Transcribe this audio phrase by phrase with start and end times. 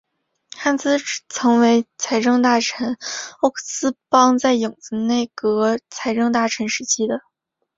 [0.57, 0.97] 汉兹
[1.29, 2.97] 曾为财政大臣
[3.41, 7.21] 欧思邦在影子内阁财政大臣时期的。